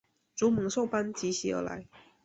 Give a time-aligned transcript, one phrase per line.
[0.35, 1.87] 如猛兽般疾驶而来